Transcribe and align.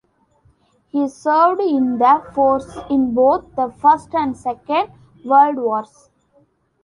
He 0.87 1.07
served 1.07 1.61
in 1.61 1.99
the 1.99 2.23
forces 2.33 2.81
in 2.89 3.13
both 3.13 3.55
the 3.55 3.69
First 3.69 4.15
and 4.15 4.35
Second 4.35 4.89
World 5.23 5.57
Wars. 5.57 6.09